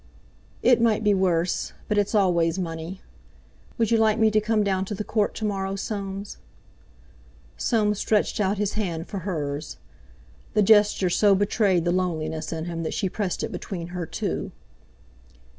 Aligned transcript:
"It 0.63 0.81
might 0.81 1.03
be 1.03 1.13
worse; 1.13 1.73
but 1.87 1.95
it's 1.99 2.15
always 2.15 2.57
money. 2.57 3.01
Would 3.77 3.91
you 3.91 3.99
like 3.99 4.17
me 4.17 4.31
to 4.31 4.41
come 4.41 4.63
down 4.63 4.83
to 4.85 4.95
the 4.95 5.03
Court 5.03 5.35
to 5.35 5.45
morrow, 5.45 5.75
Soames?" 5.75 6.37
Soames 7.55 7.99
stretched 7.99 8.39
out 8.41 8.57
his 8.57 8.73
hand 8.73 9.05
for 9.05 9.19
hers. 9.19 9.77
The 10.55 10.63
gesture 10.63 11.11
so 11.11 11.35
betrayed 11.35 11.85
the 11.85 11.91
loneliness 11.91 12.51
in 12.51 12.65
him 12.65 12.81
that 12.81 12.95
she 12.95 13.09
pressed 13.09 13.43
it 13.43 13.51
between 13.51 13.89
her 13.89 14.07
two. 14.07 14.51